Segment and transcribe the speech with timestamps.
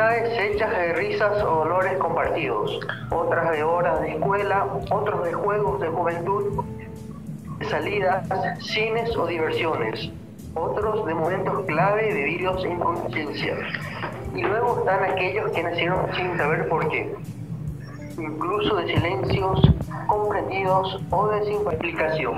[0.00, 5.80] amistades hechas de risas o dolores compartidos, otras de horas de escuela, otros de juegos
[5.80, 6.64] de juventud,
[7.68, 8.26] salidas,
[8.60, 10.10] cines o diversiones,
[10.54, 13.56] otros de momentos clave de vídeos en conciencia.
[14.34, 17.14] Y luego están aquellos que nacieron sin saber por qué,
[18.18, 19.60] incluso de silencios
[20.06, 22.36] comprendidos o de sin explicación.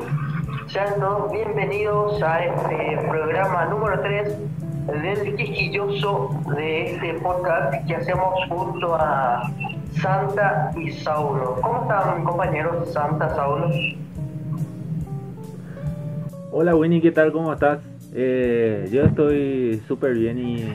[0.66, 4.36] Sean todos bienvenidos a este programa número 3
[4.86, 9.42] del quisquilloso de este podcast que hacemos junto a
[10.00, 11.56] Santa y Saulo.
[11.62, 13.70] ¿Cómo están compañeros Santa, Saulo?
[16.50, 17.32] Hola Winnie, ¿qué tal?
[17.32, 17.80] ¿Cómo estás?
[18.14, 20.74] Eh, yo estoy súper bien y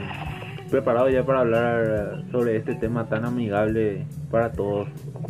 [0.71, 4.87] preparado ya para hablar sobre este tema tan amigable para todos.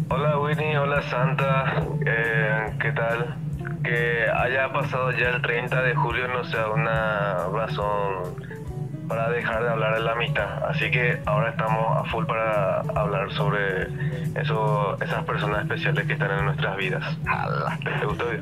[0.10, 3.36] Hola Winnie, hola Santa, eh, ¿qué tal?
[3.84, 8.47] Que haya pasado ya el 30 de julio no sea una razón
[9.08, 10.64] para dejar de hablar de la amistad.
[10.68, 13.88] Así que ahora estamos a full para hablar sobre
[14.36, 17.04] eso, esas personas especiales que están en nuestras vidas.
[18.00, 18.26] ¿Te gustó?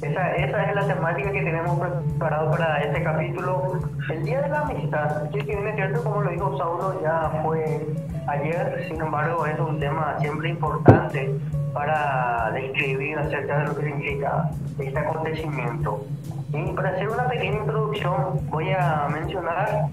[0.00, 3.80] Esa, esa es la temática que tenemos preparado para este capítulo.
[4.08, 7.84] El Día de la Amistad, que es cierto, como lo dijo Saulo, ya fue
[8.28, 11.36] ayer, sin embargo es un tema siempre importante
[11.78, 16.04] para describir acerca de lo que significa este acontecimiento.
[16.52, 19.86] Y para hacer una pequeña introducción, voy a mencionar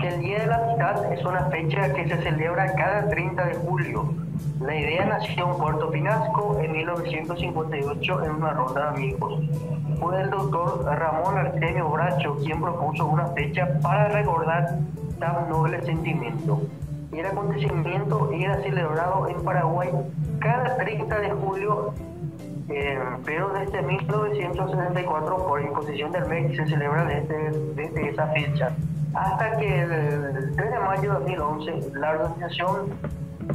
[0.00, 3.54] que el Día de la Amistad es una fecha que se celebra cada 30 de
[3.56, 4.14] julio.
[4.62, 9.44] La idea nació en Puerto Pinasco en 1958 en una ronda de amigos.
[10.00, 14.78] Fue el doctor Ramón Artemio Bracho quien propuso una fecha para recordar
[15.18, 16.62] tan noble sentimiento.
[17.16, 19.88] Y el acontecimiento era celebrado en Paraguay
[20.38, 21.94] cada 30 de julio
[22.68, 28.72] eh, pero desde 1964, por imposición del MEC, se celebra desde, desde esa fecha.
[29.14, 32.90] Hasta que el 3 de mayo de 2011, la Organización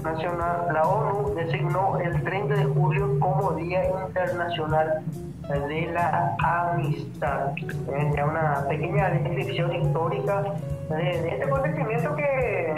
[0.02, 5.04] Nacional, la ONU, designó el 30 de julio como Día Internacional
[5.50, 7.52] de la Amistad.
[7.58, 10.46] Eh, una pequeña descripción histórica
[10.90, 12.76] de, de este acontecimiento que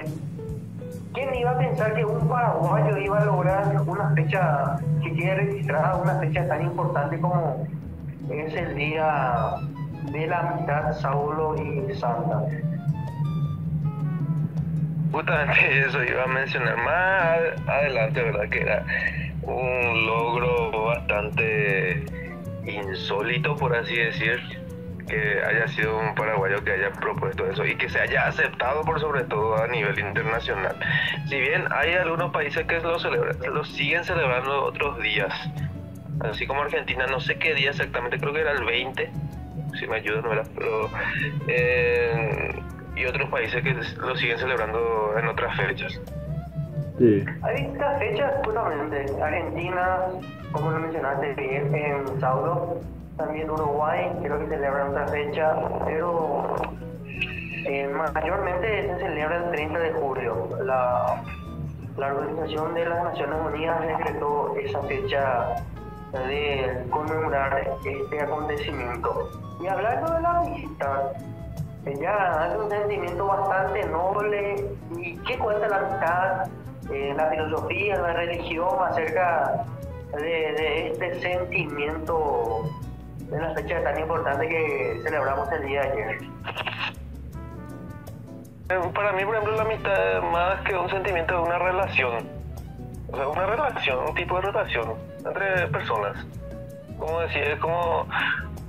[1.13, 5.95] ¿Quién iba a pensar que un paraguayo iba a lograr una fecha que quede registrada,
[5.97, 7.67] una fecha tan importante como
[8.31, 9.57] es el día
[10.11, 12.47] de la amistad Saulo y Santa?
[15.11, 18.49] Justamente eso iba a mencionar más adelante, ¿verdad?
[18.49, 18.85] Que era
[19.43, 22.05] un logro bastante
[22.65, 24.62] insólito, por así decir
[25.07, 28.99] que haya sido un paraguayo que haya propuesto eso y que se haya aceptado por
[28.99, 30.75] sobre todo a nivel internacional.
[31.27, 35.33] Si bien hay algunos países que lo, celebran, lo siguen celebrando otros días,
[36.21, 39.11] así como Argentina, no sé qué día exactamente, creo que era el 20,
[39.79, 40.47] si me ayudan, ¿verdad?
[40.55, 40.89] Pero,
[41.47, 42.53] eh,
[42.95, 45.99] y otros países que lo siguen celebrando en otras fechas.
[47.41, 49.05] Hay distintas fechas, justamente.
[49.21, 49.99] Argentina,
[50.51, 52.79] como lo mencionaste bien, en Saudo,
[53.17, 55.55] también Uruguay, creo que celebra otra fecha,
[55.85, 56.55] pero
[57.65, 60.49] eh, mayormente se celebra el 30 de julio.
[60.63, 61.23] La,
[61.97, 65.55] la Organización de las Naciones Unidas decretó esa fecha
[66.11, 69.29] de conmemorar este acontecimiento.
[69.61, 71.01] Y hablando de la amistad,
[71.99, 74.65] ya es un sentimiento bastante noble.
[74.97, 76.49] ¿Y qué cuenta la amistad,
[76.91, 79.65] eh, filosofía, la religión acerca
[80.13, 82.69] de, este sentimiento
[83.29, 86.17] de la fecha tan importante que celebramos el día de ayer.
[88.69, 92.29] Eh, para mí, por ejemplo, la amistad más que un sentimiento de una relación.
[93.11, 94.93] O sea, una relación, un tipo de relación
[95.25, 96.25] entre personas.
[96.97, 98.07] Como decir, es como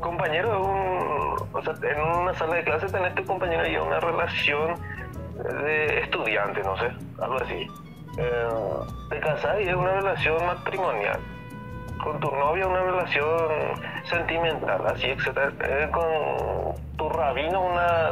[0.00, 1.34] compañero de un.
[1.52, 4.76] O sea, en una sala de clase tenés tu compañero y una relación
[5.36, 7.66] de estudiante, no sé, algo así.
[8.16, 8.48] Eh,
[9.10, 11.20] te casás y es una relación matrimonial
[12.04, 13.48] con tu novia una relación
[14.04, 18.10] sentimental, así, etcétera, eh, con tu rabino una,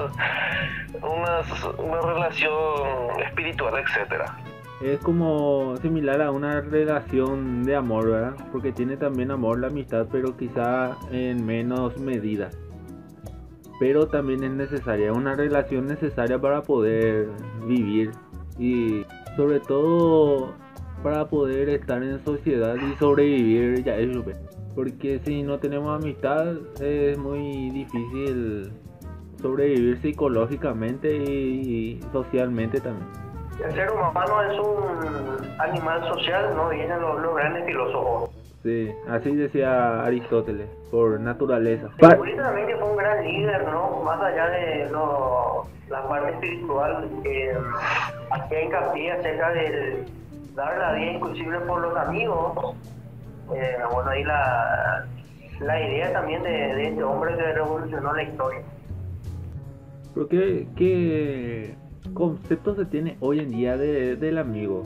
[1.02, 1.43] una,
[1.78, 4.38] una relación espiritual, etcétera.
[4.81, 8.34] Es como similar a una relación de amor, ¿verdad?
[8.50, 12.50] Porque tiene también amor la amistad, pero quizá en menos medida.
[13.78, 17.28] Pero también es necesaria, una relación necesaria para poder
[17.66, 18.10] vivir
[18.58, 19.04] y
[19.37, 20.55] sobre todo
[21.02, 24.25] para poder estar en sociedad y sobrevivir ya eso
[24.75, 28.73] porque si no tenemos amistad es muy difícil
[29.40, 33.06] sobrevivir psicológicamente y, socialmente también.
[33.62, 36.70] El ser humano es un animal social, ¿no?
[36.70, 38.31] Dicen los, grandes filósofos.
[38.62, 41.88] Sí, así decía Aristóteles, por naturaleza.
[41.99, 44.02] Que fue un gran líder, ¿no?
[44.05, 47.52] Más allá de lo, la parte espiritual, que
[48.32, 50.05] hacía hincapié acerca de
[50.55, 52.76] dar la vida inclusive por los amigos.
[53.55, 55.06] Eh, bueno, ahí la,
[55.61, 58.62] la idea también de, de este hombre que revolucionó la historia.
[60.14, 61.75] ¿Pero qué, qué
[62.14, 64.85] concepto se tiene hoy en día de, del amigo?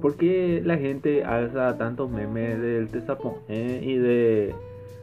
[0.00, 4.54] ¿Por qué la gente alza tantos memes del Tesapón y de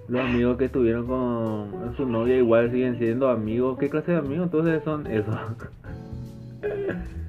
[0.08, 3.78] los amigos que estuvieron con su novia igual siguen siendo amigos?
[3.80, 5.36] ¿Qué clase de amigos entonces son esos?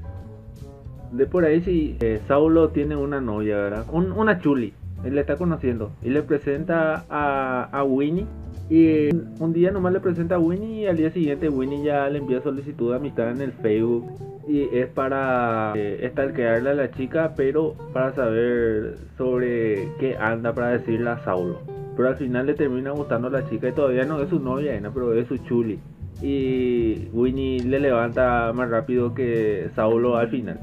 [1.16, 3.86] de por ahí si eh, Saulo tiene una novia, ¿verdad?
[3.92, 4.72] una chuli,
[5.04, 8.26] él le está conociendo y le presenta a, a Winnie
[8.70, 12.18] y un día nomás le presenta a Winnie y al día siguiente Winnie ya le
[12.18, 14.10] envía solicitud de amistad en el Facebook.
[14.46, 20.68] Y es para eh, estalquearle a la chica, pero para saber sobre qué anda para
[20.68, 21.60] decirle a Saulo.
[21.96, 24.78] Pero al final le termina gustando a la chica y todavía no es su novia,
[24.92, 25.78] pero es su chuli.
[26.20, 30.58] Y Winnie le levanta más rápido que Saulo al final.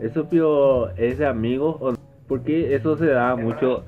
[0.00, 1.98] ¿Eso pio, es de amigos o no?
[2.26, 3.84] Porque eso se da mucho.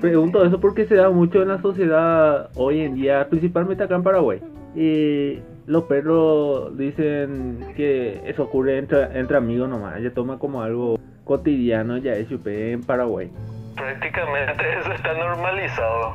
[0.00, 4.02] Pregunto eso porque se da mucho en la sociedad hoy en día, principalmente acá en
[4.02, 4.40] Paraguay.
[4.74, 10.98] Y los perros dicen que eso ocurre entre, entre amigos nomás, ya toma como algo
[11.24, 13.30] cotidiano ya es en Paraguay.
[13.76, 16.14] Prácticamente eso está normalizado.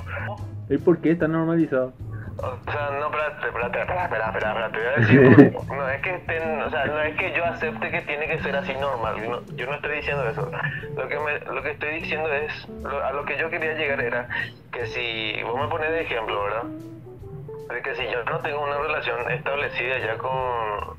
[0.69, 1.93] ¿Y por qué está normalizado?
[2.39, 6.69] O sea, no, espérate, espérate, espérate, te voy a decir, no es que estén, o
[6.69, 9.15] sea, no es que yo acepte que tiene que ser así normal,
[9.55, 10.51] yo no, estoy diciendo eso,
[10.95, 12.67] lo que, me, lo que estoy diciendo es,
[13.03, 14.27] a lo que yo quería llegar era
[14.71, 16.63] que si, vos me pones de ejemplo, ¿verdad?
[17.73, 20.95] De que si yo no tengo una relación establecida ya con,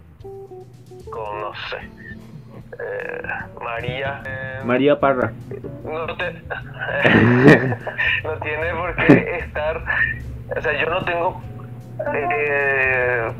[1.08, 1.78] con, no sé,
[2.80, 3.22] eh,
[3.62, 4.22] María.
[4.26, 5.32] Eh, María Parra.
[5.84, 6.32] No, te,
[8.24, 9.84] no tiene por qué estar
[10.56, 11.40] o sea, yo no tengo
[12.14, 13.32] eh,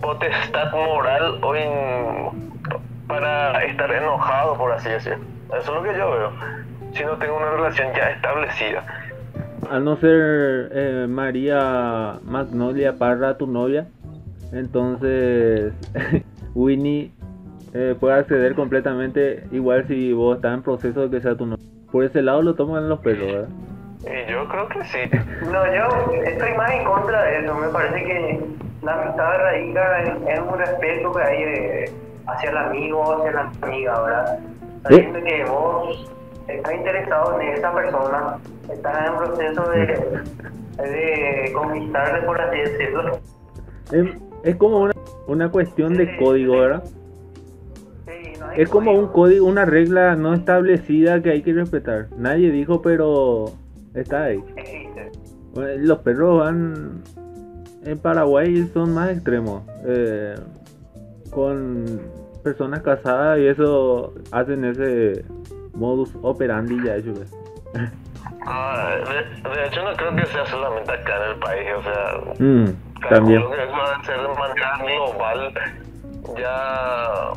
[0.00, 2.32] potestad moral o
[3.06, 5.24] para estar enojado, por así decirlo.
[5.48, 6.30] Eso es lo que yo veo.
[6.92, 8.84] Si no tengo una relación ya establecida.
[9.70, 13.86] Al no ser eh, María Magnolia Parra tu novia,
[14.52, 15.72] entonces
[16.54, 17.12] Winnie
[17.74, 21.64] eh, puede acceder completamente igual si vos estás en proceso de que sea tu novia.
[21.90, 23.48] Por ese lado lo toman los perros, ¿verdad?
[24.08, 24.98] Y yo creo que sí.
[25.52, 27.54] No, yo estoy más en contra de eso.
[27.54, 28.40] Me parece que
[28.82, 31.92] la amistad radica en, un respeto que hay eh,
[32.26, 34.38] hacia el amigo, hacia la amiga, ¿verdad?
[34.82, 36.12] Sabiendo que vos
[36.46, 38.38] estás interesado en esa persona,
[38.72, 40.22] estás en un proceso de,
[40.88, 43.18] de conquistarle, por así decirlo.
[44.44, 44.94] Es, como una,
[45.26, 46.84] una cuestión de código, ¿verdad?
[48.56, 52.06] es como un código, una regla no establecida que hay que respetar.
[52.16, 53.52] Nadie dijo, pero
[54.00, 54.42] Está ahí.
[55.54, 57.02] Los perros van
[57.84, 59.62] en Paraguay son más extremos.
[59.84, 60.34] Eh,
[61.30, 62.00] con
[62.42, 65.24] personas casadas y eso hacen ese
[65.74, 67.12] modus operandi ya hecho.
[68.46, 73.08] Ah, de, hecho no creo que sea solamente acá en el país, o sea, mm,
[73.10, 73.42] también.
[73.42, 75.54] Creo que va a ser de manera global
[76.38, 77.30] ya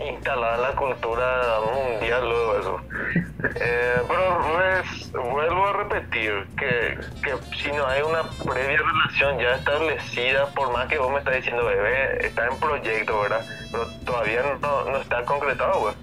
[0.00, 2.80] instalada la cultura mundial luego eso.
[3.56, 10.46] Eh, pero vuelvo a repetir que, que, si no hay una previa relación ya establecida,
[10.54, 13.44] por más que vos me estás diciendo, bebé, está en proyecto, ¿verdad?
[13.70, 15.94] Pero todavía no, no está concretado, güey.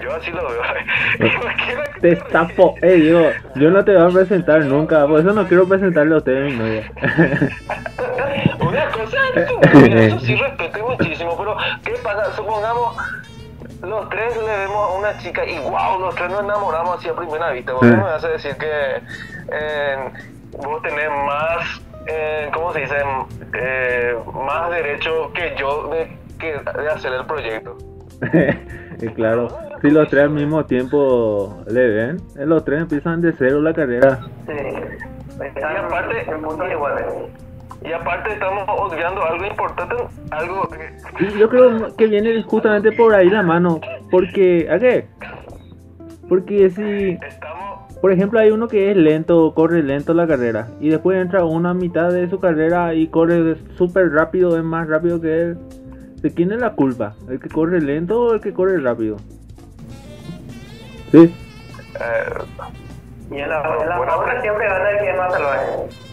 [0.00, 0.62] Yo así lo veo.
[2.00, 2.74] te estapo.
[2.82, 6.18] Ey, yo, yo no te voy a presentar nunca, por eso no quiero presentarle a
[6.18, 6.92] usted mi novia.
[8.60, 12.32] Una cosa eso sí respeto muchísimo, pero ¿qué pasa?
[12.34, 12.96] Supongamos
[13.82, 17.14] los tres le vemos a una chica y wow, los tres nos enamoramos así a
[17.14, 17.72] primera vista.
[17.72, 19.02] Vos me vas a decir que
[19.52, 19.96] eh,
[20.52, 22.94] vos tenés más, eh, ¿cómo se dice?
[23.54, 27.76] Eh, más derecho que yo de, que, de hacer el proyecto.
[29.00, 29.48] y claro,
[29.80, 34.20] si los tres al mismo tiempo le ven, los tres empiezan de cero la carrera.
[34.46, 34.52] Sí.
[35.40, 37.04] Y aparte, en puntos iguales.
[37.84, 39.96] Y aparte estamos odiando algo importante,
[40.30, 41.38] algo que...
[41.38, 45.06] Yo creo que viene justamente por ahí la mano, porque, ¿a qué?
[46.28, 47.18] Porque si,
[48.00, 51.70] por ejemplo, hay uno que es lento, corre lento la carrera, y después entra uno
[51.70, 55.58] a mitad de su carrera y corre súper rápido, es más rápido que él.
[56.22, 57.16] ¿De quién es la culpa?
[57.28, 59.16] ¿El que corre lento o el que corre rápido?
[61.10, 61.34] Sí.
[62.00, 62.34] Eh,
[63.32, 66.11] y en la, en la siempre gana el que más salvaje.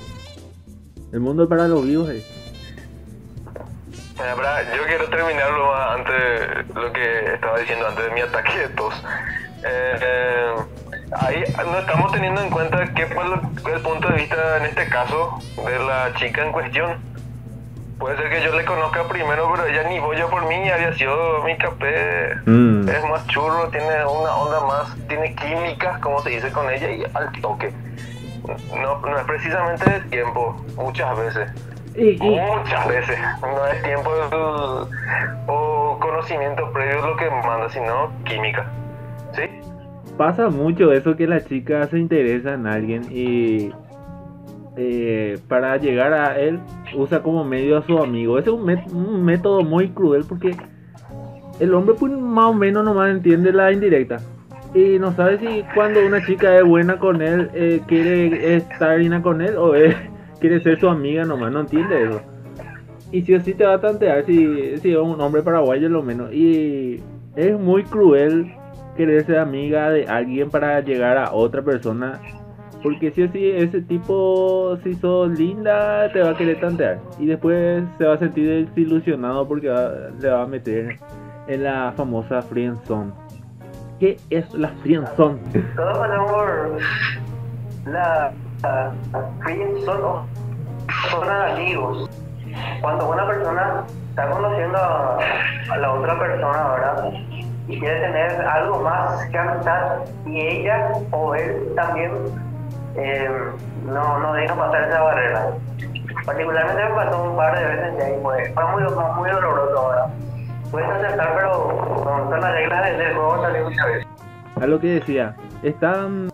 [1.11, 2.09] El mundo es para los vivos.
[2.09, 2.23] Eh.
[4.75, 8.93] yo quiero terminarlo antes lo que estaba diciendo antes de mi ataque de tos.
[9.63, 10.55] Eh,
[11.19, 13.23] ahí no estamos teniendo en cuenta qué fue
[13.73, 16.97] el punto de vista en este caso de la chica en cuestión.
[17.97, 21.43] Puede ser que yo le conozca primero, pero ella ni voy por mí, había sido
[21.43, 22.35] mi café.
[22.45, 22.87] Mm.
[22.87, 27.03] Es más churro, tiene una onda más, tiene química, como se dice con ella, y
[27.13, 27.73] al toque.
[28.81, 31.51] No, no es precisamente de tiempo, muchas veces.
[32.19, 33.17] Muchas veces.
[33.41, 34.09] No es tiempo
[35.47, 38.71] o conocimiento previo lo que manda, sino química.
[39.33, 39.43] ¿Sí?
[40.17, 43.71] Pasa mucho eso que la chica se interesa en alguien y
[44.77, 46.59] eh, para llegar a él
[46.95, 48.37] usa como medio a su amigo.
[48.37, 50.55] Ese es un, método muy cruel porque
[51.59, 54.17] el hombre pues más o menos nomás entiende la indirecta.
[54.73, 59.21] Y no sabe si cuando una chica es buena con él, eh, quiere estar bien
[59.21, 59.73] con él o
[60.39, 62.21] quiere ser su amiga nomás, no entiende eso.
[63.11, 66.31] Y si o te va a tantear si, si es un hombre paraguayo lo menos.
[66.31, 67.01] Y
[67.35, 68.53] es muy cruel
[68.95, 72.19] querer ser amiga de alguien para llegar a otra persona.
[72.83, 76.99] Porque si o ese tipo, si sos linda, te va a querer tantear.
[77.17, 79.67] Y después se va a sentir desilusionado porque
[80.21, 80.97] le va a meter
[81.47, 83.11] en la famosa friendzone.
[83.99, 85.39] ¿Qué es la friendzone?
[85.75, 86.07] Todo
[87.85, 88.31] la
[89.85, 90.25] son
[91.11, 92.09] son amigos.
[92.81, 97.11] Cuando una persona está conociendo a, la otra persona, ¿verdad?
[97.67, 102.11] Y quiere tener algo más que amistad, y ella o él también
[102.95, 103.29] eh,
[103.85, 105.47] no, no deja pasar esa barrera.
[106.25, 108.83] Particularmente me pasó un par de veces y ahí fue, fue muy,
[109.15, 110.07] muy doloroso ahora.
[110.71, 114.07] Puedes aceptar, pero con las reglas del juego salió muchas veces.
[114.55, 116.29] A lo que decía, están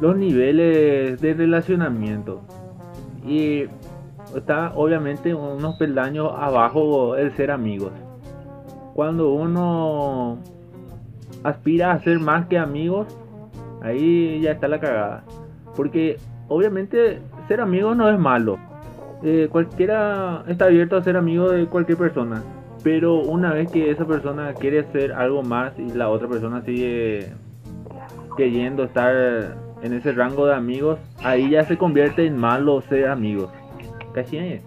[0.00, 2.42] los niveles de relacionamiento.
[3.24, 3.66] Y
[4.36, 7.92] está obviamente unos peldaños abajo el ser amigos.
[8.94, 10.38] Cuando uno
[11.44, 13.06] aspira a ser más que amigos,
[13.82, 15.24] ahí ya está la cagada.
[15.76, 18.58] Porque obviamente ser amigo no es malo.
[19.22, 22.42] Eh, cualquiera está abierto a ser amigo de cualquier persona.
[22.82, 27.32] Pero una vez que esa persona quiere hacer algo más y la otra persona sigue
[28.36, 33.50] queriendo estar en ese rango de amigos, ahí ya se convierte en malo ser amigos.
[34.14, 34.62] Casi es.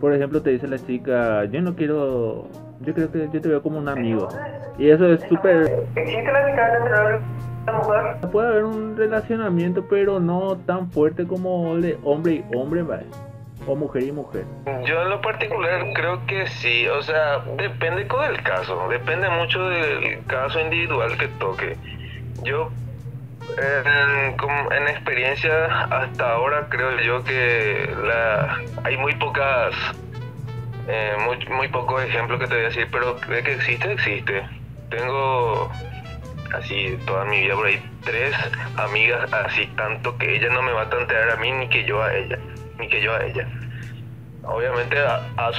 [0.00, 2.46] Por ejemplo, te dice la chica, yo no quiero,
[2.82, 4.28] yo creo que yo te veo como un amigo.
[4.78, 5.86] Y eso es súper...
[5.94, 7.36] ¿Existe la entre?
[8.30, 13.06] Puede haber un relacionamiento, pero no tan fuerte como de hombre y hombre, ¿vale?
[13.66, 14.44] O mujer y mujer?
[14.84, 19.68] Yo en lo particular creo que sí, o sea, depende con el caso, depende mucho
[19.68, 21.76] del caso individual que toque.
[22.42, 22.70] Yo
[23.58, 29.74] en, experiencia hasta ahora creo yo que la, hay muy pocas,
[30.88, 34.42] eh, muy, muy pocos ejemplos que te voy a decir, pero de que existe, existe.
[34.90, 35.70] Tengo
[36.54, 38.34] así toda mi vida por ahí tres
[38.76, 42.02] amigas así tanto que ella no me va a tantear a mí ni que yo
[42.02, 42.38] a ella,
[42.78, 43.48] ni que yo a ella.
[44.44, 44.96] Obviamente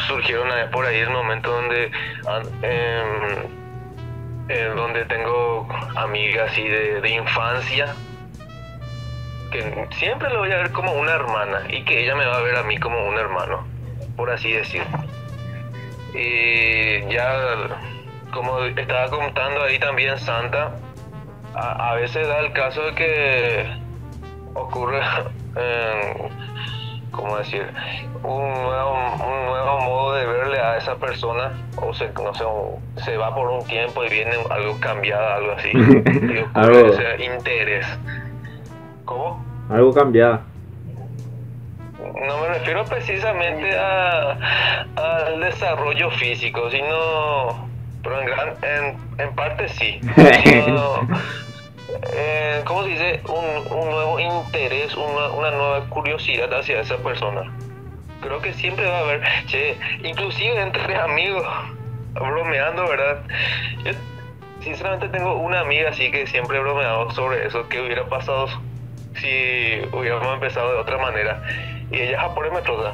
[0.07, 1.91] surgido una vez por ahí el momento donde
[4.49, 7.93] eh, donde tengo amigas así de, infancia
[9.51, 12.41] que siempre lo voy a ver como una hermana y que ella me va a
[12.41, 13.65] ver a mí como un hermano,
[14.15, 14.83] por así decir.
[16.13, 17.77] Y ya,
[18.31, 20.75] como estaba contando ahí también Santa,
[21.53, 23.65] a, veces da el caso de que
[24.53, 25.01] ocurre,
[25.55, 26.29] eh,
[27.17, 27.67] ¿cómo decir?
[28.23, 32.45] Un nuevo, un nuevo modo de verle a esa persona o se, no sé,
[33.03, 35.71] se va por un tiempo y viene algo cambiado, algo así.
[36.53, 36.93] algo.
[36.93, 37.85] Ese interés.
[39.03, 39.43] ¿Cómo?
[39.69, 40.41] Algo cambiado.
[41.99, 47.67] No me refiero precisamente al desarrollo físico, sino,
[48.01, 49.99] pero en, en, parte sí.
[52.13, 53.21] Eh, ¿Cómo se dice?
[53.29, 57.51] Un, un nuevo interés, una, una nueva curiosidad hacia esa persona
[58.19, 61.45] creo que siempre va a haber, che, inclusive entre amigos,
[62.15, 63.21] bromeando, ¿verdad?
[63.85, 63.91] Yo
[64.61, 68.47] sinceramente tengo una amiga así que siempre he bromeado sobre eso, que hubiera pasado
[69.15, 71.41] si hubiéramos empezado de otra manera.
[71.91, 72.93] Y ella japonés me troza.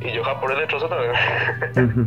[0.00, 1.12] Y yo japonés le trozo también.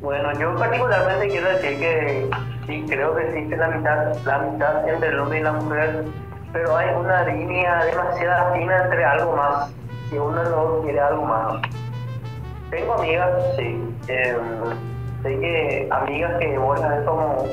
[0.00, 2.30] bueno, yo particularmente quiero decir que
[2.70, 6.04] sí creo que existe la mitad, la mitad entre el hombre y la mujer,
[6.52, 9.72] pero hay una línea demasiado fina entre algo más
[10.08, 11.62] si uno no quiere algo más.
[12.70, 13.96] Tengo amigas, sí.
[14.08, 14.36] Eh,
[15.22, 17.44] sé que amigas que voy a como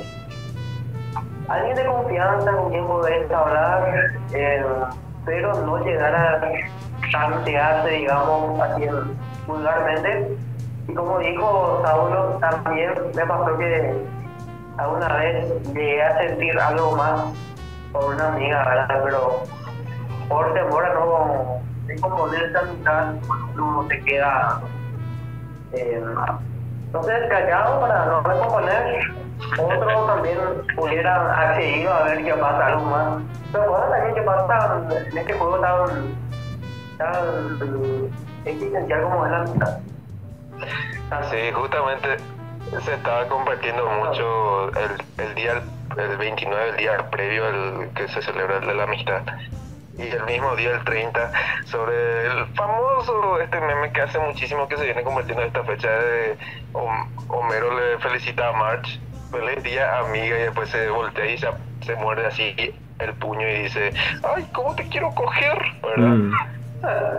[1.48, 4.66] alguien de confianza con quien poder hablar, eh,
[5.26, 6.42] pero no llegar a
[7.12, 8.86] tantearse, digamos, así
[9.48, 10.38] vulgarmente.
[10.88, 14.17] Y como dijo Saulo, también me pasó que
[14.78, 17.22] alguna vez llegué a sentir algo más
[17.92, 19.02] por una amiga, ¿verdad?
[19.04, 19.44] Pero
[20.30, 21.62] por temor a no
[22.02, 23.14] componer esa amistad,
[23.56, 24.62] uno se queda,
[25.74, 26.04] eh,
[27.04, 29.12] sé, callado para no recomponer.
[29.60, 30.38] Otro también
[30.78, 33.24] hubiera accedido a ver qué pasa, algo más.
[33.52, 34.82] Pero bueno, también que pasa
[35.12, 36.16] en este juego tan,
[36.98, 38.10] tan
[38.46, 39.80] existencial como es la amistad.
[41.30, 42.18] Sí, justamente
[42.84, 45.62] se estaba compartiendo mucho el, el día
[45.98, 49.22] el 29, el día previo al que se celebra el de la amistad.
[49.98, 51.32] Y el mismo día el 30
[51.66, 55.90] sobre el famoso este meme que hace muchísimo que se viene convirtiendo en esta fecha
[55.90, 56.38] de
[57.30, 59.00] Homero le felicita a March
[59.32, 61.48] feliz día amiga y después se voltea y se,
[61.82, 63.92] se muerde así el puño y dice
[64.24, 66.34] ay cómo te quiero coger verdad mm.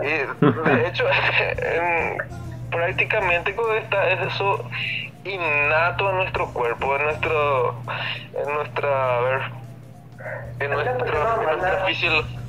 [0.01, 1.03] y de hecho
[2.71, 4.69] prácticamente con esta es eso
[5.23, 7.83] innato en nuestro cuerpo, en nuestro,
[8.33, 9.41] en nuestra, a ver,
[10.59, 12.39] en, nuestro, en nuestra fisiología,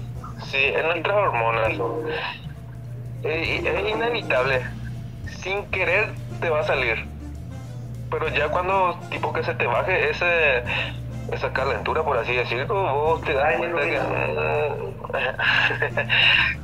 [0.45, 1.73] sí, en nuestras hormonas.
[3.23, 4.63] Es, es inevitable,
[5.43, 6.97] sin querer te va a salir.
[8.11, 10.65] Pero ya cuando tipo que se te baje ese
[11.33, 13.97] esa calentura, por así decirlo, vos te das cuenta que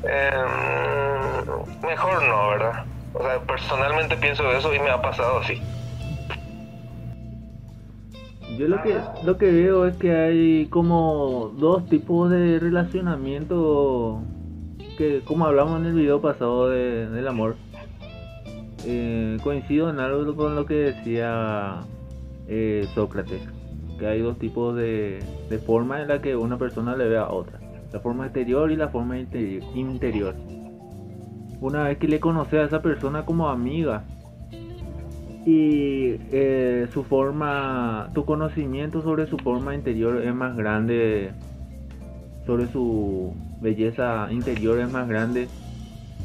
[0.02, 1.44] em,
[1.82, 2.84] mejor no, ¿verdad?
[3.12, 5.62] O sea, personalmente pienso eso y me ha pasado así.
[8.56, 14.22] Yo lo que, lo que veo es que hay como dos tipos de relacionamiento
[14.96, 17.56] que como hablamos en el video pasado de, del amor.
[18.86, 21.80] Eh, coincido en algo con lo que decía
[22.46, 23.42] eh, Sócrates,
[23.98, 25.18] que hay dos tipos de,
[25.50, 27.58] de forma en la que una persona le ve a otra,
[27.92, 30.34] la forma exterior y la forma interior.
[31.60, 34.04] Una vez que le conoces a esa persona como amiga,
[35.46, 41.30] y eh, su forma, tu conocimiento sobre su forma interior es más grande,
[42.44, 45.48] sobre su belleza interior es más grande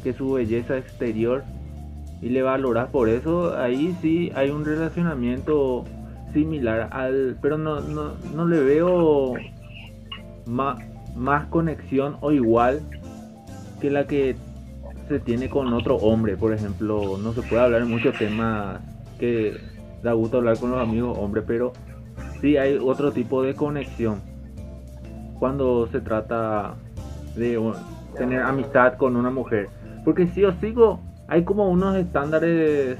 [0.02, 1.44] que su belleza exterior
[2.20, 5.84] y le valoras por eso, ahí sí hay un relacionamiento
[6.32, 9.34] similar al, pero no, no, no le veo
[10.46, 12.80] más, más conexión o igual
[13.80, 14.34] que la que
[15.06, 18.80] se tiene con otro hombre, por ejemplo, no se puede hablar de muchos temas
[19.22, 19.56] que
[20.02, 21.72] da gusto hablar con los amigos hombres, pero
[22.40, 24.20] sí hay otro tipo de conexión
[25.38, 26.74] cuando se trata
[27.36, 27.56] de
[28.16, 29.68] tener amistad con una mujer.
[30.04, 32.98] Porque si os sigo, hay como unos estándares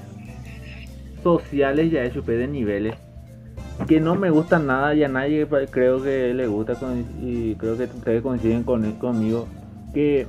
[1.25, 2.95] sociales ya hechos de niveles
[3.89, 6.75] que no me gustan nada y a nadie creo que le gusta
[7.21, 9.49] y creo que ustedes coinciden con, conmigo
[9.93, 10.29] que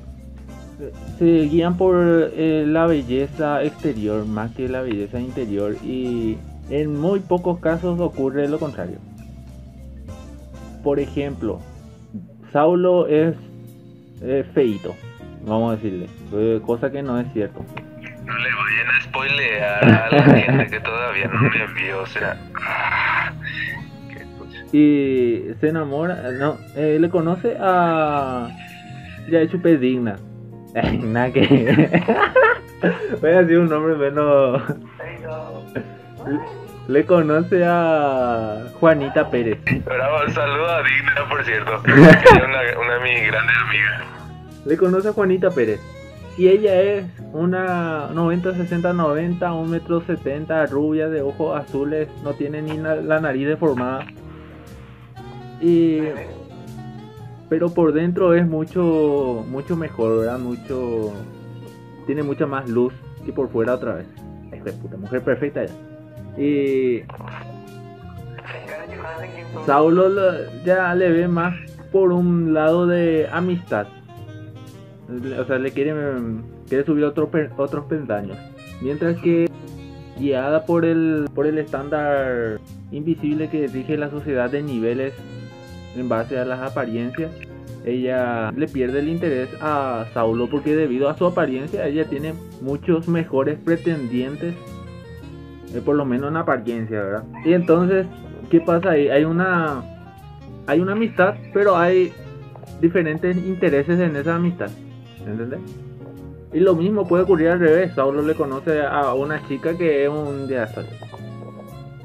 [1.17, 6.37] se guían por eh, la belleza exterior más que la belleza interior y
[6.69, 8.97] en muy pocos casos ocurre lo contrario.
[10.83, 11.59] Por ejemplo,
[12.51, 13.35] Saulo es
[14.53, 14.95] feito,
[15.45, 17.63] vamos a decirle, eh, cosa que no es cierto.
[18.25, 22.37] No le vayan a spoilear a la gente que todavía no me vio, o sea...
[24.71, 28.49] Y se enamora, no, eh, le conoce a...
[29.29, 30.17] Ya hecho digna
[31.03, 32.01] Nada que.
[33.21, 34.61] Voy a decir un nombre menos.
[36.87, 39.59] Le conoce a Juanita Pérez.
[39.85, 41.81] Bravo, saludo a Digna, por cierto.
[41.85, 44.01] una, una de mis grandes amigas.
[44.65, 45.79] Le conoce a Juanita Pérez.
[46.37, 52.33] Y ella es una 90, 60, 90, 1 metro 70, rubia de ojos azules, no
[52.33, 54.07] tiene ni la nariz deformada.
[55.61, 55.99] Y
[57.53, 60.39] pero por dentro es mucho mucho mejor.
[60.39, 61.13] Mucho
[62.07, 62.91] tiene mucha más luz
[63.23, 64.07] que por fuera otra vez.
[64.51, 66.41] Esta puta mujer perfecta ya.
[66.41, 67.03] Y
[69.67, 70.09] Saulo
[70.65, 71.53] ya le ve más
[71.91, 73.85] por un lado de amistad.
[75.39, 75.93] O sea, le quiere,
[76.67, 78.39] quiere subir otro, otros peldaños.
[78.81, 79.47] Mientras que
[80.17, 82.59] guiada por el, por el estándar
[82.91, 85.13] invisible que rige la sociedad de niveles
[85.95, 87.31] en base a las apariencias,
[87.85, 93.07] ella le pierde el interés a Saulo porque debido a su apariencia ella tiene muchos
[93.07, 94.55] mejores pretendientes,
[95.73, 97.23] eh, por lo menos en apariencia, ¿verdad?
[97.43, 98.05] Y entonces,
[98.49, 99.09] ¿qué pasa ahí?
[99.09, 99.83] Hay una,
[100.65, 102.13] hay una amistad, pero hay
[102.79, 104.69] diferentes intereses en esa amistad,
[105.25, 105.59] ¿entendés?
[106.53, 107.93] Y lo mismo puede ocurrir al revés.
[107.95, 110.69] Saulo le conoce a una chica que es un ya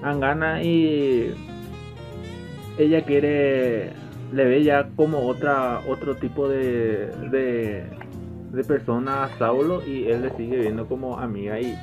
[0.03, 1.35] Angana y
[2.79, 3.93] ella quiere
[4.33, 7.85] le ve ya como otra otro tipo de, de,
[8.53, 11.75] de persona a Saulo y él le sigue viendo como amiga y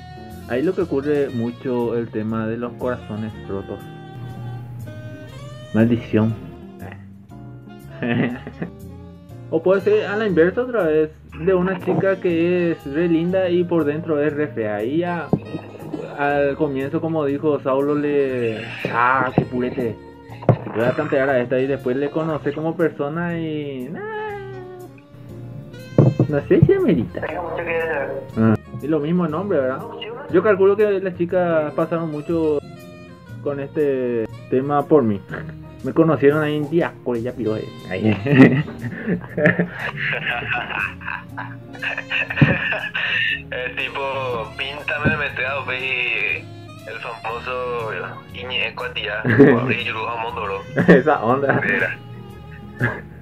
[0.50, 3.80] ahí lo que ocurre mucho el tema de los corazones rotos
[5.74, 6.34] maldición
[9.50, 13.50] o puede ser a la inversa otra vez, de una chica que es re linda
[13.50, 14.84] y por dentro es re fea.
[14.84, 15.28] Y ya
[16.18, 18.64] al comienzo, como dijo Saulo, le.
[18.92, 19.96] ¡Ah, qué purete!
[20.76, 23.90] Voy a tantear a esta y después le conoce como persona y.
[26.28, 27.22] No sé si amerita.
[28.38, 29.80] Ah, y lo mismo el nombre, ¿verdad?
[30.32, 32.60] Yo calculo que las chicas pasaron mucho
[33.42, 35.22] con este tema por mí.
[35.84, 37.64] Me conocieron ahí en Diácono y ya piró ahí.
[43.52, 44.02] el tipo,
[47.22, 47.92] famoso
[48.34, 50.62] Iñeco tía, abrir a Mondoro.
[50.88, 51.60] Esa onda.
[51.60, 51.98] Vera.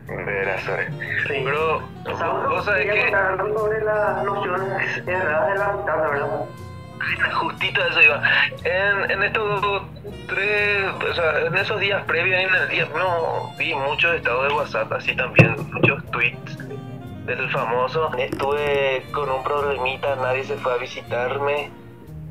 [0.07, 0.85] Vera, sorry.
[1.27, 1.41] Sí.
[1.45, 3.11] Pero, cosa es que.
[3.11, 6.45] sobre las nociones de la mitad, ¿verdad?
[7.33, 8.21] Justito eso iba.
[8.63, 9.83] En, en estos
[10.27, 14.55] tres, o sea, en esos días previos en el día, no, vi muchos estados de
[14.55, 16.57] WhatsApp, así también, muchos tweets
[17.25, 18.11] del famoso.
[18.17, 21.71] Estuve con un problemita, nadie se fue a visitarme.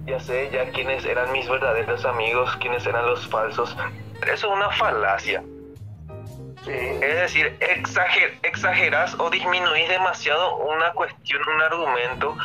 [0.06, 3.76] Ya sé ya quiénes eran mis verdaderos amigos, quiénes eran los falsos.
[4.22, 5.42] Eso es una falacia.
[6.66, 12.36] Es decir, exager, exageras o disminuís demasiado una cuestión, un argumento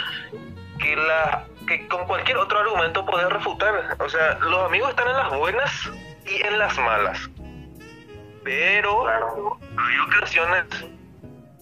[0.79, 3.97] que la que con cualquier otro argumento puedes refutar.
[3.99, 5.91] O sea, los amigos están en las buenas
[6.25, 7.29] y en las malas.
[8.43, 10.65] Pero hay ocasiones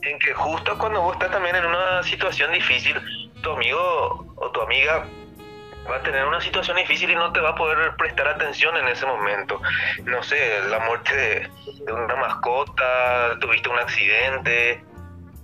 [0.04, 2.96] en que justo cuando vos estás también en una situación difícil,
[3.42, 5.06] tu amigo o tu amiga
[5.90, 8.88] va a tener una situación difícil y no te va a poder prestar atención en
[8.88, 9.62] ese momento.
[10.04, 11.50] No sé, la muerte
[11.86, 14.84] de, una mascota, tuviste un accidente,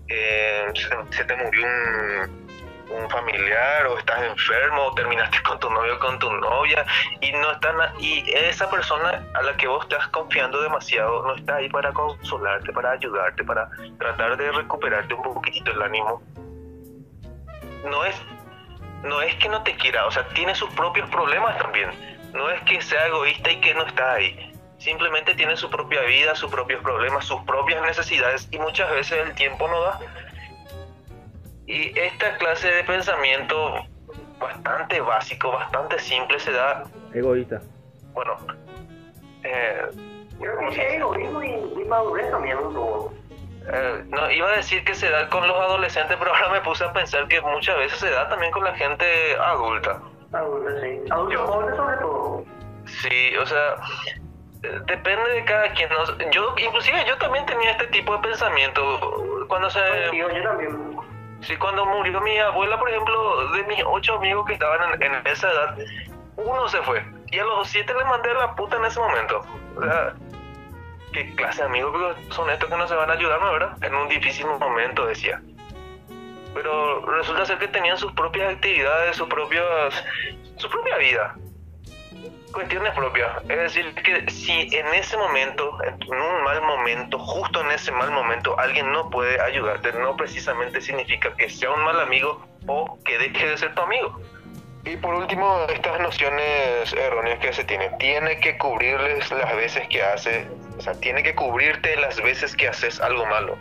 [0.08, 0.74] eh,
[1.12, 2.50] se, te murió un,
[2.92, 6.86] un familiar o estás enfermo terminaste con tu novio o con tu novia
[7.22, 11.56] y no están y esa persona a la que vos estás confiando demasiado no está
[11.56, 16.22] ahí para consolarte, para ayudarte, para tratar de recuperarte un poquitito el ánimo.
[17.86, 18.16] No es
[19.04, 21.90] no es que no te quiera, o sea, tiene sus propios problemas también.
[22.34, 24.54] No es que sea egoísta y que no está ahí.
[24.78, 29.36] Simplemente tiene su propia vida, sus propios problemas, sus propias necesidades y muchas veces el
[29.36, 30.00] tiempo no da
[31.68, 33.86] y esta clase de pensamiento
[34.40, 36.84] bastante básico, bastante simple se da...
[37.14, 37.62] Egoísta.
[38.14, 38.36] Bueno,
[39.44, 39.88] eh,
[40.42, 42.74] Creo que es egoísmo y madurez también un
[43.68, 46.84] eh, no, iba a decir que se da con los adolescentes, pero ahora me puse
[46.84, 49.06] a pensar que muchas veces se da también con la gente
[49.38, 50.02] adulta.
[50.34, 51.00] Adulta, sí.
[51.10, 52.46] Adultos jóvenes sobre todo.
[52.86, 53.76] Sí, o sea,
[54.86, 55.90] depende de cada quien.
[56.32, 58.82] Yo, inclusive yo también tenía este tipo de pensamiento
[59.48, 59.80] cuando se...
[60.14, 60.92] yo también
[61.42, 65.52] Sí, cuando murió mi abuela, por ejemplo, de mis ocho amigos que estaban en, esa
[65.52, 65.78] edad,
[66.38, 67.04] uno se fue.
[67.32, 69.42] Y a los siete le mandé a la puta en ese momento.
[69.76, 70.14] O sea,
[71.12, 73.84] ¿qué clase de amigos son estos que no se van a ayudarme, verdad?
[73.84, 75.42] En un difícil momento, decía.
[76.54, 80.04] Pero resulta ser que tenían sus propias actividades, sus propias,
[80.58, 81.36] su propia vida
[82.52, 83.42] cuestiones propias.
[83.50, 88.12] Es decir, que si en ese momento, en un mal momento, justo en ese mal
[88.12, 93.18] momento, alguien no puede ayudarte, no precisamente significa que sea un mal amigo o que
[93.18, 94.22] deje de ser tu amigo.
[94.84, 97.98] Y por último, estas nociones erróneas que se tienen.
[98.00, 102.68] Tiene que cubrirles las veces que hace, o sea, tiene que cubrirte las veces que
[102.68, 103.58] haces algo malo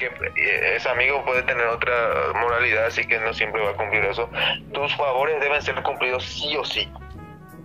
[0.00, 4.04] que eh, ese amigo puede tener otra moralidad, así que no siempre va a cumplir
[4.04, 4.28] eso.
[4.72, 6.90] Tus favores deben ser cumplidos sí o sí.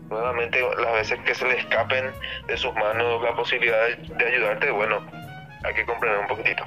[0.10, 2.12] Nuevamente, las veces que se le escapen
[2.48, 5.04] de sus manos la posibilidad de ayudarte, bueno,
[5.64, 6.64] hay que comprender un poquitito.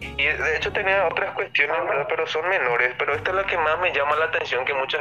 [0.00, 1.76] Y de hecho tenía otras cuestiones,
[2.08, 4.98] pero son menores, pero esta es la que más me llama la atención, que mucha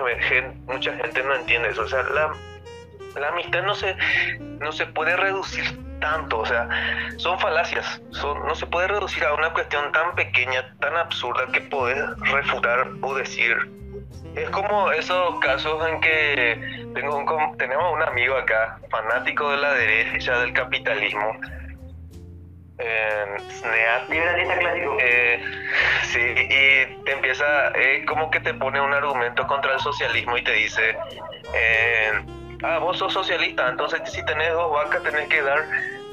[0.65, 1.81] mucha gente no entiende eso.
[1.81, 2.33] O sea, la,
[3.19, 3.95] la amistad no se,
[4.59, 5.65] no se puede reducir
[5.99, 6.69] tanto, o sea,
[7.17, 11.97] son falacias, no se puede reducir a una cuestión tan pequeña, tan absurda que puedes
[12.31, 13.57] refutar o decir.
[14.35, 17.23] Es como esos casos en que tengo
[17.57, 21.39] tenemos un amigo acá, fanático de la derecha del capitalismo,
[22.77, 23.37] eh,
[24.99, 25.43] eh,
[26.03, 30.43] sí, y te empieza, eh, como que te pone un argumento contra el socialismo y
[30.43, 30.97] te dice,
[31.53, 32.11] eh,
[32.63, 35.63] ah, vos sos socialista, entonces si tenés dos vacas tenés que dar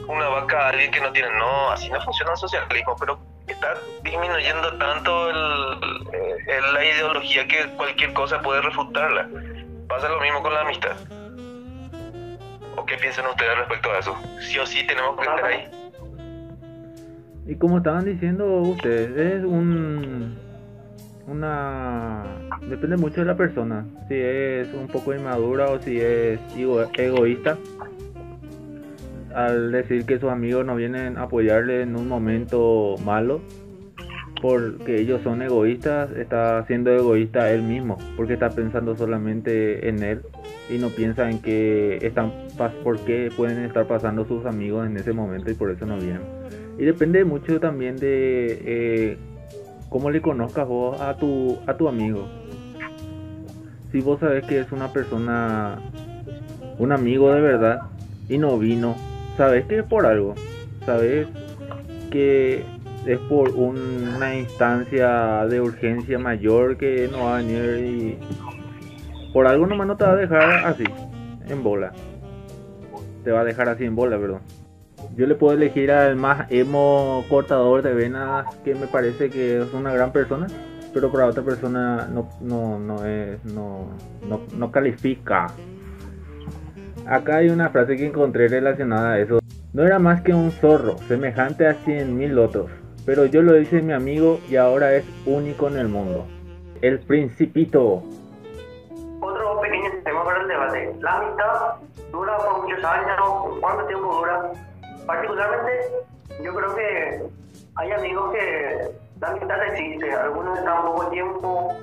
[0.07, 1.31] una vaca a alguien que no tiene.
[1.31, 8.13] No, así no funciona el socialismo, pero está disminuyendo tanto el, la ideología que cualquier
[8.13, 9.29] cosa puede refutarla.
[9.89, 10.97] Pasa lo mismo con la amistad.
[12.77, 14.17] ¿O qué piensan ustedes respecto a eso?
[14.41, 15.82] Sí o sí tenemos que estar ahí.
[17.47, 20.37] Y como estaban diciendo ustedes, es un
[21.29, 22.25] una
[22.69, 26.41] depende mucho de la persona si es un poco inmadura o si es
[26.97, 27.57] egoísta
[29.35, 33.41] al decir que sus amigos no vienen a apoyarle en un momento malo,
[34.41, 40.21] porque ellos son egoístas, está siendo egoísta él mismo, porque está pensando solamente en él
[40.71, 42.33] y no piensa en que están
[42.85, 46.42] por qué pueden estar pasando sus amigos en ese momento y por eso no vienen.
[46.79, 49.19] Y depende mucho también de eh,
[49.89, 52.27] cómo le conozcas vos a tu a tu amigo.
[53.91, 55.79] Si vos sabes que es una persona
[56.79, 57.83] un amigo de verdad
[58.29, 58.97] y no vino,
[59.37, 60.35] sabes que es por algo,
[60.87, 61.29] sabes
[62.11, 62.65] que
[63.07, 68.19] es por una instancia de urgencia mayor que no va a venir y
[69.33, 70.85] por algo nomás no te va a dejar así,
[71.49, 71.93] en bola.
[73.25, 74.41] Te va a dejar así en bola, perdón.
[75.17, 79.73] Yo le puedo elegir al más emo cortador de venas que me parece que es
[79.75, 80.47] una gran persona,
[80.95, 83.89] pero para otra persona no, no, no es, no,
[84.29, 85.49] no, no califica.
[87.07, 89.41] Acá hay una frase que encontré relacionada a eso.
[89.73, 92.71] No era más que un zorro, semejante a cien mil otros
[93.05, 96.27] pero yo lo hice mi amigo y ahora es único en el mundo.
[96.81, 98.03] El Principito.
[99.21, 100.97] Otro pequeño tema para el debate.
[101.01, 101.75] La amistad
[102.13, 104.53] dura por muchos años, ¿cuánto tiempo dura?
[105.07, 105.91] Particularmente,
[106.43, 107.23] yo creo que
[107.77, 111.77] hay amigos que la amistad existe, algunos están poco tiempo,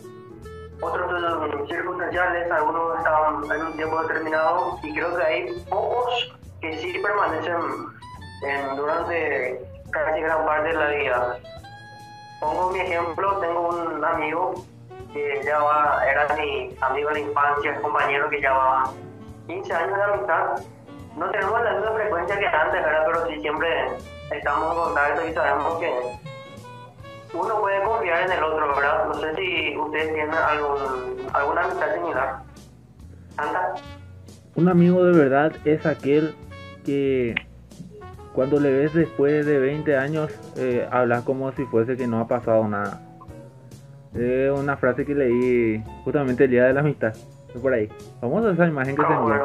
[0.81, 6.99] otros circunstanciales, algunos están en un tiempo determinado y creo que hay pocos que sí
[6.99, 7.55] permanecen
[8.43, 11.39] en, durante casi gran parte de la vida.
[12.39, 14.53] Pongo mi ejemplo, tengo un amigo
[15.13, 15.59] que ya
[16.09, 18.91] era mi amigo de infancia, compañero que ya va
[19.47, 20.61] 15 años de amistad.
[21.19, 23.03] No tenemos la misma frecuencia que antes, ¿verdad?
[23.07, 23.67] Pero sí siempre
[24.31, 25.91] estamos en contacto y sabemos que
[27.33, 29.05] uno puede confiar en el otro, ¿verdad?
[29.05, 32.37] No sé si ustedes tienen algún, alguna amistad similar.
[33.35, 33.73] ¿Santa?
[34.55, 36.35] Un amigo de verdad es aquel
[36.85, 37.35] que
[38.33, 42.27] cuando le ves después de 20 años, eh, hablas como si fuese que no ha
[42.29, 43.01] pasado nada.
[44.15, 47.13] Es una frase que leí justamente el día de la amistad.
[47.61, 47.89] Por ahí.
[48.21, 49.35] Vamos a esa imagen que se envió.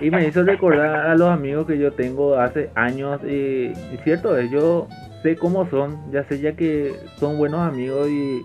[0.00, 3.20] Y me hizo recordar a los amigos que yo tengo hace años.
[3.24, 4.88] Y, y cierto yo
[5.22, 6.10] sé cómo son.
[6.12, 8.42] Ya sé ya que son buenos amigos y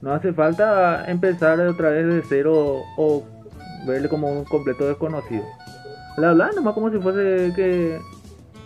[0.00, 3.22] no hace falta empezar otra vez de cero o
[3.86, 5.44] verle como un completo desconocido.
[6.18, 7.98] Le hablaba nomás como si fuese que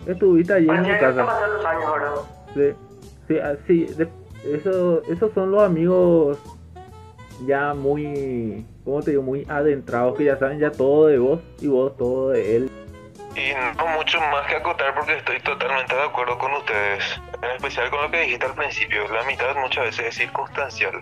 [0.07, 1.47] Estuviste allí en mi casa.
[1.47, 2.21] Los años.
[2.53, 2.73] Sí,
[3.27, 3.87] sí, ah, sí
[4.53, 6.37] eso, esos son los amigos
[7.45, 9.23] ya muy, ¿cómo te digo?
[9.23, 12.71] Muy adentrados, que ya saben ya todo de vos y vos todo de él.
[13.35, 17.89] Y no mucho más que acotar porque estoy totalmente de acuerdo con ustedes, en especial
[17.91, 20.99] con lo que dijiste al principio, la mitad muchas veces es circunstancial.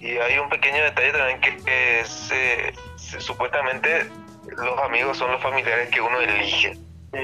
[0.00, 4.06] Y hay un pequeño detalle también que es, eh, supuestamente
[4.46, 6.74] los amigos son los familiares que uno elige.
[7.12, 7.20] Sí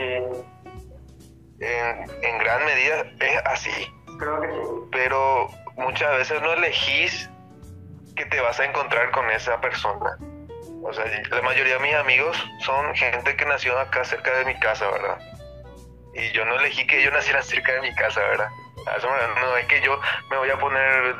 [1.62, 3.92] en, gran medida es así.
[4.18, 4.88] Creo que sí.
[4.90, 7.30] Pero muchas veces no elegís
[8.16, 10.16] que te vas a encontrar con esa persona.
[10.82, 14.58] O sea, la mayoría de mis amigos son gente que nació acá cerca de mi
[14.58, 15.18] casa, ¿verdad?
[16.14, 18.48] Y yo no elegí que ellos nacieran cerca de mi casa, ¿verdad?
[19.40, 19.98] No es que yo
[20.30, 21.16] me voy a poner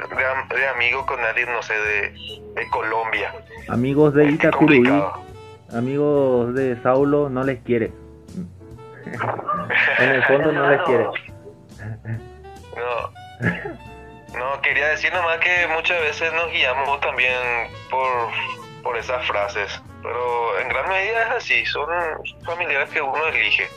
[0.48, 3.32] de, amigo con nadie, no sé, de, Colombia.
[3.68, 4.82] Amigos de Itacuruí,
[5.72, 7.92] amigos de Saulo, no les quiere
[9.98, 11.04] en el fondo no les quiere.
[12.76, 13.91] No.
[14.42, 17.32] No, quería decir nomás que muchas veces nos guiamos también
[17.88, 18.10] por,
[18.82, 19.80] por esas frases.
[20.02, 21.88] Pero en gran medida es así, son
[22.44, 23.68] familiares que uno elige.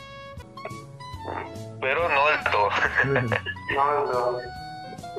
[1.80, 2.70] Pero no del todo.
[3.76, 4.42] no del todo.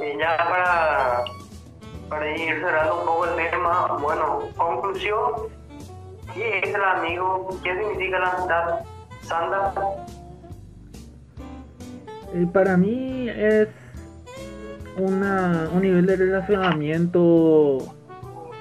[0.03, 1.25] Y ya para,
[2.09, 5.31] para ir cerrando un poco el tema, bueno, conclusión,
[6.35, 7.57] ¿qué es el amigo?
[7.63, 8.81] ¿Qué significa la amistad?
[9.23, 9.73] Sandra.
[12.35, 13.69] Eh, para mí es
[14.97, 17.79] una, un nivel de relacionamiento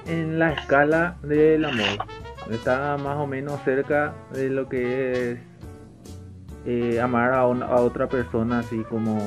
[0.06, 2.06] en la escala del amor.
[2.50, 5.38] Está más o menos cerca de lo que es
[6.64, 9.18] eh, amar a, a, otra persona así como,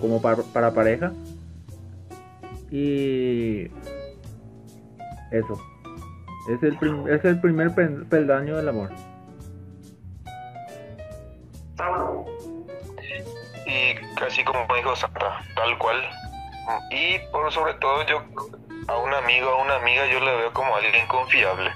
[0.00, 1.12] como para, pareja.
[2.70, 3.64] Y
[5.30, 5.60] eso.
[6.48, 7.74] Es el, es el primer
[8.08, 8.90] peldaño del amor.
[14.46, 16.02] Como dijo Santa, tal cual.
[16.90, 18.22] Y por sobre todo yo
[18.88, 21.70] a un amigo, a una amiga, yo le veo como alguien confiable.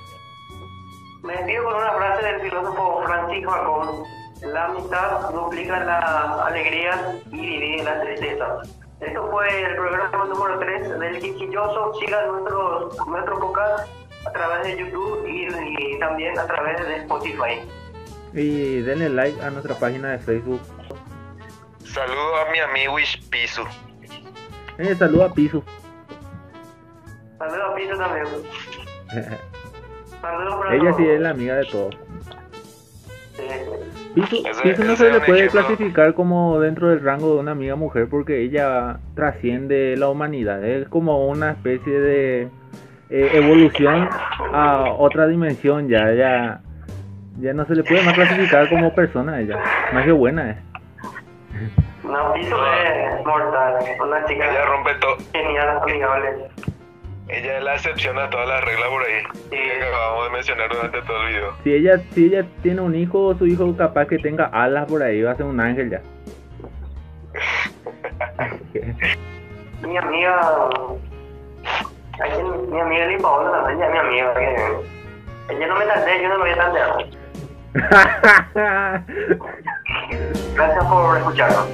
[1.22, 4.04] Me despido con una frase del filósofo Francisco Bacón.
[4.42, 8.62] La amistad duplica la alegría y divide la tristeza.
[9.00, 11.94] Esto fue el programa número 3 del Quisquilloso.
[12.00, 13.88] Sigan nuestro, nuestro podcast
[14.26, 17.60] a través de YouTube y, y también a través de Spotify.
[18.32, 20.60] Y denle like a nuestra página de Facebook.
[21.92, 23.62] Saludo a mi amigo Ispisu.
[24.78, 25.62] Eh, saludo a Piso.
[27.38, 28.26] Saludos a Pito también.
[30.20, 30.96] Saludos para Ella todos.
[30.96, 31.96] sí es la amiga de todos.
[34.14, 35.60] Piso, Ese- Piso no se le puede ejemplo.
[35.66, 40.64] clasificar como dentro del rango de una amiga mujer porque ella trasciende la humanidad.
[40.64, 42.42] Es como una especie de
[43.10, 44.08] eh, evolución
[44.52, 45.88] a otra dimensión.
[45.88, 46.60] Ya, ya,
[47.40, 49.58] ya no se le puede más clasificar como persona a ella.
[49.92, 50.56] Más que buena es.
[52.10, 53.78] No, Pito es mortal.
[54.02, 55.16] Una chica Ella rompe todo.
[55.32, 56.48] genial, amigable.
[57.28, 59.22] Ella es la excepción a todas las reglas por ahí.
[59.34, 59.50] Sí.
[59.50, 61.52] Que acabamos de mencionar durante todo el video.
[61.62, 65.22] Si ella, si ella tiene un hijo, su hijo capaz que tenga alas por ahí,
[65.22, 66.00] va a ser un ángel ya.
[69.82, 70.68] Mi amiga.
[72.70, 74.34] Mi amiga Lipa Paola también, ya es mi amiga.
[74.34, 74.56] Que
[75.54, 77.06] ella no me tardé, yo no me voy a tardar.
[80.54, 81.66] Gracias por escucharnos.